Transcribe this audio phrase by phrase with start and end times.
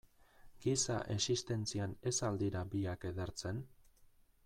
[0.65, 3.65] Giza existentzian, ez al dira biak edertzen?